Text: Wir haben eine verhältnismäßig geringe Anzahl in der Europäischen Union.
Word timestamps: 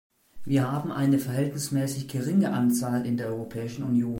Wir 0.45 0.71
haben 0.71 0.91
eine 0.91 1.19
verhältnismäßig 1.19 2.07
geringe 2.07 2.53
Anzahl 2.53 3.05
in 3.05 3.17
der 3.17 3.27
Europäischen 3.27 3.83
Union. 3.83 4.09